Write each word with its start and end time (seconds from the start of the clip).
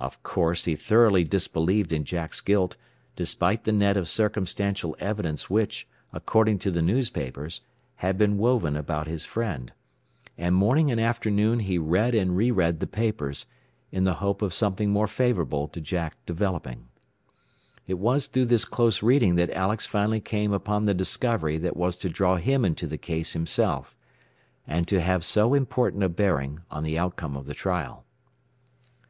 Of 0.00 0.22
course 0.22 0.64
he 0.64 0.74
thoroughly 0.76 1.24
disbelieved 1.24 1.92
in 1.92 2.02
Jack's 2.04 2.40
guilt, 2.40 2.76
despite 3.16 3.64
the 3.64 3.70
net 3.72 3.98
of 3.98 4.08
circumstantial 4.08 4.96
evidence 4.98 5.50
which, 5.50 5.86
according 6.10 6.58
to 6.60 6.70
the 6.70 6.80
newspapers, 6.80 7.60
had 7.96 8.16
been 8.16 8.38
woven 8.38 8.78
about 8.78 9.08
his 9.08 9.26
friend; 9.26 9.70
and 10.38 10.54
morning 10.54 10.90
and 10.90 10.98
afternoon 10.98 11.58
he 11.58 11.76
read 11.76 12.14
and 12.14 12.34
re 12.34 12.50
read 12.50 12.80
the 12.80 12.86
papers, 12.86 13.44
in 13.92 14.04
the 14.04 14.14
hope 14.24 14.40
of 14.40 14.54
something 14.54 14.88
more 14.90 15.06
favorable 15.06 15.68
to 15.68 15.82
Jack 15.82 16.16
developing. 16.24 16.88
It 17.86 17.98
was 17.98 18.26
through 18.26 18.46
this 18.46 18.64
close 18.64 19.02
reading 19.02 19.34
that 19.34 19.50
Alex 19.52 19.84
finally 19.84 20.22
came 20.22 20.54
upon 20.54 20.86
the 20.86 20.94
discovery 20.94 21.58
that 21.58 21.76
was 21.76 21.98
to 21.98 22.08
draw 22.08 22.36
him 22.36 22.64
into 22.64 22.86
the 22.86 22.96
case 22.96 23.34
himself, 23.34 23.94
and 24.66 24.88
to 24.88 25.02
have 25.02 25.26
so 25.26 25.52
important 25.52 26.04
a 26.04 26.08
bearing 26.08 26.60
on 26.70 26.84
the 26.84 26.96
outcome 26.96 27.36
of 27.36 27.44
the 27.44 27.52
trial. 27.52 28.06